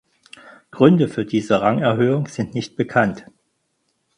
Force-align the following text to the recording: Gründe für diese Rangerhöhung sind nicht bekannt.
Gründe 0.71 1.07
für 1.07 1.27
diese 1.27 1.61
Rangerhöhung 1.61 2.25
sind 2.25 2.55
nicht 2.55 2.75
bekannt. 2.75 3.27